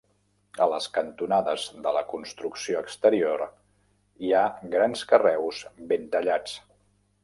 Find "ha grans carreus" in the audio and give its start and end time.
4.35-5.65